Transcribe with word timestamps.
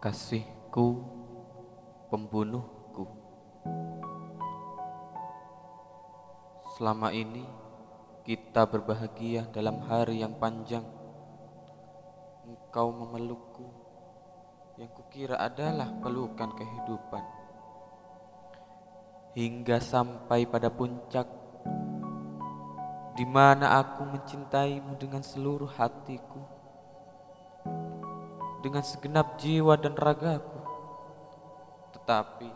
kasihku, 0.00 1.04
pembunuhku. 2.08 3.04
Selama 6.72 7.12
ini 7.12 7.44
kita 8.24 8.64
berbahagia 8.64 9.44
dalam 9.52 9.84
hari 9.84 10.24
yang 10.24 10.40
panjang. 10.40 10.88
Engkau 12.48 12.96
memelukku, 12.96 13.68
yang 14.80 14.88
kukira 14.96 15.36
adalah 15.36 15.92
pelukan 16.00 16.48
kehidupan. 16.56 17.24
Hingga 19.36 19.84
sampai 19.84 20.48
pada 20.48 20.72
puncak, 20.72 21.28
di 23.20 23.28
mana 23.28 23.76
aku 23.84 24.08
mencintaimu 24.08 24.96
dengan 24.96 25.20
seluruh 25.20 25.68
hatiku 25.76 26.59
dengan 28.60 28.84
segenap 28.84 29.40
jiwa 29.40 29.76
dan 29.80 29.96
ragaku. 29.96 30.60
Tetapi 31.96 32.50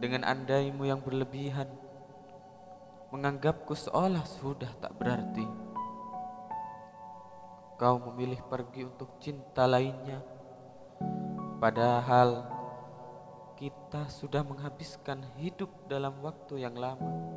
dengan 0.00 0.24
andaimu 0.24 0.88
yang 0.88 1.02
berlebihan, 1.02 1.68
menganggapku 3.12 3.74
seolah 3.76 4.24
sudah 4.24 4.70
tak 4.80 4.96
berarti. 4.96 5.44
Kau 7.76 7.96
memilih 7.98 8.40
pergi 8.46 8.86
untuk 8.86 9.20
cinta 9.20 9.68
lainnya, 9.68 10.24
padahal 11.58 12.48
kita 13.60 14.08
sudah 14.08 14.40
menghabiskan 14.40 15.20
hidup 15.36 15.68
dalam 15.84 16.16
waktu 16.24 16.64
yang 16.64 16.76
lama. 16.76 17.36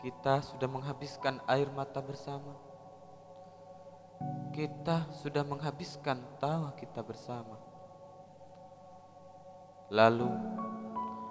Kita 0.00 0.40
sudah 0.40 0.68
menghabiskan 0.68 1.44
air 1.44 1.68
mata 1.68 2.00
bersama 2.00 2.69
kita 4.50 5.06
sudah 5.14 5.46
menghabiskan 5.46 6.18
tawa 6.42 6.74
kita 6.74 7.00
bersama. 7.06 7.56
Lalu, 9.90 10.30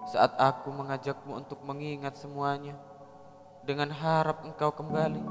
saat 0.07 0.35
aku 0.39 0.71
mengajakmu 0.71 1.35
untuk 1.39 1.63
mengingat 1.63 2.15
semuanya, 2.19 2.75
dengan 3.63 3.91
harap 3.91 4.43
engkau 4.47 4.71
kembali, 4.71 5.23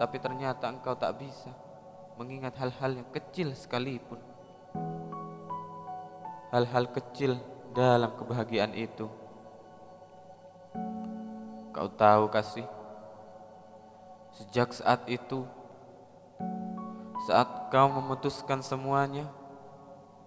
tapi 0.00 0.16
ternyata 0.18 0.68
engkau 0.68 0.96
tak 0.96 1.16
bisa 1.20 1.52
mengingat 2.16 2.56
hal-hal 2.58 2.98
yang 2.98 3.08
kecil 3.12 3.52
sekalipun. 3.54 4.18
Hal-hal 6.50 6.90
kecil 6.90 7.38
dalam 7.74 8.14
kebahagiaan 8.14 8.74
itu. 8.74 9.10
Kau 11.74 11.90
tahu 11.90 12.30
kasih, 12.30 12.66
sejak 14.30 14.70
saat 14.70 15.02
itu 15.10 15.42
saat 17.22 17.70
kau 17.70 17.86
memutuskan 17.86 18.58
semuanya, 18.58 19.30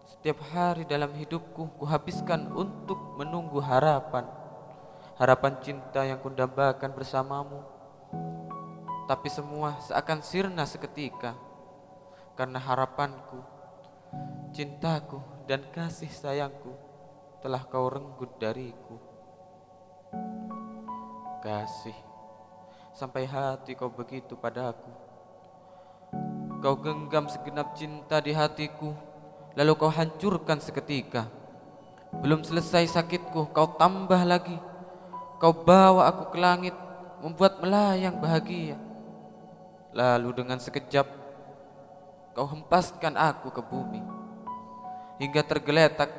setiap 0.08 0.40
hari 0.56 0.88
dalam 0.88 1.12
hidupku 1.12 1.76
kuhabiskan 1.76 2.48
untuk 2.56 3.20
menunggu 3.20 3.60
harapan. 3.60 4.24
Harapan 5.20 5.60
cinta 5.60 6.08
yang 6.08 6.22
kundambakan 6.24 6.96
bersamamu. 6.96 7.66
Tapi 9.10 9.28
semua 9.28 9.76
seakan 9.84 10.24
sirna 10.24 10.64
seketika. 10.64 11.36
Karena 12.38 12.62
harapanku, 12.62 13.42
cintaku, 14.54 15.20
dan 15.50 15.66
kasih 15.74 16.12
sayangku 16.12 16.70
telah 17.42 17.66
kau 17.66 17.90
renggut 17.90 18.38
dariku. 18.38 19.02
Kasih, 21.42 21.98
sampai 22.94 23.26
hati 23.26 23.74
kau 23.74 23.90
begitu 23.90 24.38
padaku 24.38 25.07
Kau 26.68 26.76
genggam 26.76 27.32
segenap 27.32 27.80
cinta 27.80 28.20
di 28.20 28.36
hatiku, 28.36 28.92
lalu 29.56 29.72
kau 29.80 29.88
hancurkan 29.88 30.60
seketika. 30.60 31.24
Belum 32.20 32.44
selesai 32.44 32.92
sakitku, 32.92 33.56
kau 33.56 33.80
tambah 33.80 34.20
lagi. 34.28 34.60
Kau 35.40 35.56
bawa 35.56 36.12
aku 36.12 36.28
ke 36.28 36.36
langit, 36.36 36.76
membuat 37.24 37.64
melayang 37.64 38.20
bahagia. 38.20 38.76
Lalu 39.96 40.44
dengan 40.44 40.60
sekejap, 40.60 41.08
kau 42.36 42.44
hempaskan 42.44 43.16
aku 43.16 43.48
ke 43.48 43.64
bumi. 43.64 44.04
Hingga 45.24 45.48
tergeletak 45.48 46.12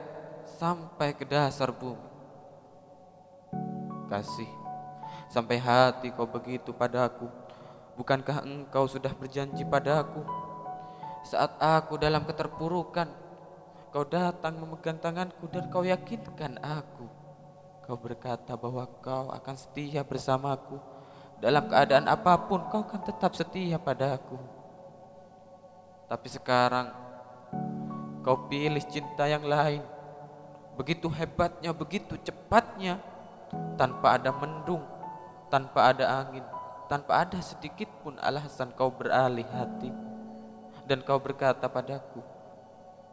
sampai 0.57 1.13
ke 1.13 1.29
dasar 1.29 1.69
bumi. 1.77 2.09
Kasih, 4.09 4.49
sampai 5.29 5.61
hati 5.61 6.09
kau 6.09 6.25
begitu 6.25 6.73
padaku 6.73 7.29
Bukankah 7.99 8.47
engkau 8.47 8.87
sudah 8.87 9.11
berjanji 9.13 9.67
padaku 9.67 10.23
saat 11.27 11.59
aku 11.59 11.99
dalam 11.99 12.23
keterpurukan 12.23 13.11
kau 13.91 14.07
datang 14.07 14.55
memegang 14.63 15.03
tanganku 15.03 15.51
dan 15.51 15.67
kau 15.67 15.83
yakinkan 15.83 16.63
aku. 16.63 17.11
Kau 17.83 17.99
berkata 17.99 18.55
bahwa 18.55 18.87
kau 19.03 19.35
akan 19.35 19.57
setia 19.59 20.07
bersamaku. 20.07 20.79
Dalam 21.43 21.67
keadaan 21.67 22.07
apa 22.07 22.39
pun 22.47 22.71
kau 22.71 22.87
akan 22.87 23.03
tetap 23.03 23.35
setia 23.35 23.77
padaku 23.83 24.59
tapi 26.09 26.29
sekarang 26.33 26.89
kau 28.25 28.49
pilih 28.49 28.81
cinta 28.89 29.29
yang 29.29 29.45
lain. 29.45 29.85
Begitu 30.81 31.07
hebatnya 31.13 31.71
begitu 31.77 32.17
cepatnya 32.17 32.97
tanpa 33.77 34.17
ada 34.17 34.33
mendung 34.33 34.83
tanpa 35.49 35.91
ada 35.93 36.25
angin 36.25 36.45
tanpa 36.89 37.29
ada 37.29 37.37
sedikit 37.45 37.87
pun 38.01 38.17
alasan 38.17 38.73
kau 38.73 38.89
beralih 38.89 39.45
hati 39.45 39.93
dan 40.89 41.05
kau 41.05 41.21
berkata 41.21 41.69
padaku 41.69 42.25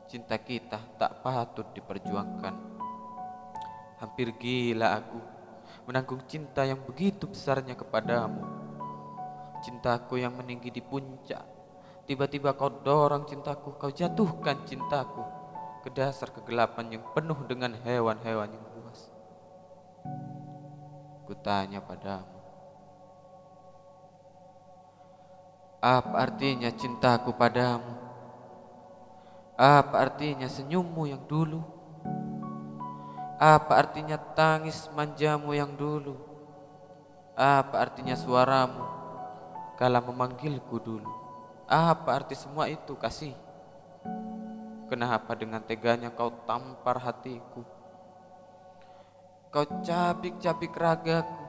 cinta 0.08 0.40
kita 0.40 0.80
tak 0.96 1.20
patut 1.20 1.68
diperjuangkan. 1.76 2.56
Hampir 4.00 4.32
gila 4.40 4.96
aku 4.96 5.20
menanggung 5.92 6.24
cinta 6.24 6.64
yang 6.64 6.80
begitu 6.88 7.28
besarnya 7.28 7.76
kepadamu. 7.76 8.48
Cintaku 9.60 10.24
yang 10.24 10.40
meninggi 10.40 10.72
di 10.72 10.80
puncak 10.80 11.44
tiba-tiba 12.06 12.56
kau 12.56 12.70
dorong 12.70 13.28
cintaku 13.28 13.76
kau 13.76 13.92
jatuhkan 13.92 14.62
cintaku 14.64 15.26
ke 15.84 15.90
dasar 15.92 16.32
kegelapan 16.32 16.96
yang 16.96 17.04
penuh 17.12 17.38
dengan 17.50 17.76
hewan-hewan 17.76 18.56
yang 18.56 18.66
buas. 18.72 19.10
Kutanya 21.26 21.82
padamu 21.82 22.35
Apa 25.86 26.26
artinya 26.26 26.74
cintaku 26.74 27.38
padamu? 27.38 27.94
Apa 29.54 30.10
artinya 30.10 30.50
senyummu 30.50 31.06
yang 31.06 31.22
dulu? 31.30 31.62
Apa 33.38 33.86
artinya 33.86 34.18
tangis 34.18 34.90
manjamu 34.98 35.54
yang 35.54 35.78
dulu? 35.78 36.18
Apa 37.38 37.86
artinya 37.86 38.18
suaramu 38.18 38.82
kala 39.78 40.02
memanggilku 40.02 40.82
dulu? 40.82 41.14
Apa 41.70 42.18
arti 42.18 42.34
semua 42.34 42.66
itu 42.66 42.98
kasih? 42.98 43.38
Kenapa 44.90 45.38
dengan 45.38 45.62
teganya 45.62 46.10
kau 46.10 46.34
tampar 46.50 46.98
hatiku? 46.98 47.62
Kau 49.54 49.70
cabik-cabik 49.86 50.74
ragaku 50.74 51.46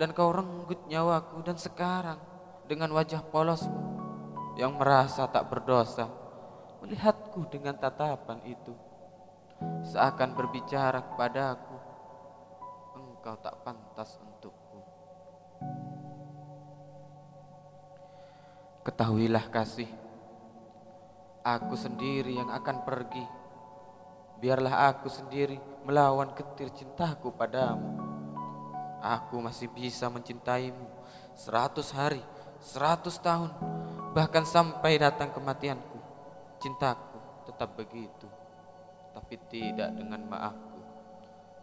dan 0.00 0.16
kau 0.16 0.32
renggut 0.32 0.80
nyawaku 0.88 1.44
dan 1.44 1.60
sekarang 1.60 2.35
dengan 2.66 2.90
wajah 2.94 3.22
polosmu 3.30 3.82
yang 4.58 4.74
merasa 4.74 5.30
tak 5.30 5.46
berdosa 5.46 6.10
melihatku 6.82 7.46
dengan 7.50 7.78
tatapan 7.78 8.42
itu. 8.46 8.74
Seakan 9.88 10.36
berbicara 10.36 11.00
kepadaku 11.00 11.76
engkau 12.98 13.34
tak 13.40 13.56
pantas 13.64 14.20
untukku. 14.20 14.80
Ketahuilah 18.84 19.48
kasih 19.48 19.88
aku 21.46 21.74
sendiri 21.78 22.36
yang 22.36 22.52
akan 22.52 22.84
pergi. 22.84 23.24
Biarlah 24.36 24.92
aku 24.92 25.08
sendiri 25.08 25.56
melawan 25.88 26.36
getir 26.36 26.68
cintaku 26.74 27.32
padamu. 27.32 28.04
Aku 29.00 29.40
masih 29.40 29.72
bisa 29.72 30.10
mencintaimu 30.12 30.84
seratus 31.32 31.94
hari 31.94 32.20
seratus 32.60 33.20
tahun, 33.20 33.50
bahkan 34.16 34.44
sampai 34.44 34.96
datang 34.96 35.32
kematianku, 35.32 35.98
cintaku 36.60 37.18
tetap 37.46 37.78
begitu, 37.78 38.28
tapi 39.14 39.38
tidak 39.48 39.94
dengan 39.94 40.24
maafku. 40.26 40.80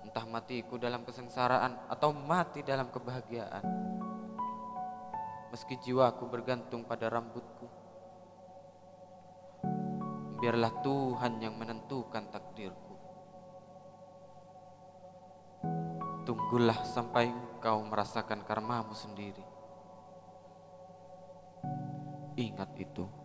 Entah 0.04 0.25
matiku 0.28 0.75
dalam 0.75 1.07
kesengsaraan 1.07 1.88
atau 1.88 2.12
mati 2.12 2.62
dalam 2.62 2.92
kebahagiaan. 2.92 3.66
Meski 5.54 5.78
jiwaku 5.78 6.28
bergantung 6.28 6.81
pada 6.84 7.13
rambutku, 7.13 7.69
biarlah 10.42 10.74
Tuhan 10.81 11.39
yang 11.39 11.54
menentukan 11.56 12.28
takdirku. 12.34 12.94
Tunggulah 16.25 16.81
sampai 16.88 17.30
engkau 17.30 17.86
merasakan 17.86 18.42
karmamu 18.44 18.92
sendiri. 18.98 19.52
Ingat 22.33 22.74
itu. 22.81 23.23